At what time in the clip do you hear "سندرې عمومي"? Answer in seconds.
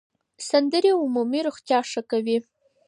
0.49-1.39